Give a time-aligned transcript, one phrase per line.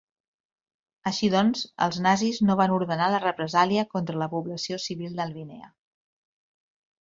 [1.09, 5.71] Així doncs els nazis no van ordenar la represàlia contra la població civil d'Albinea.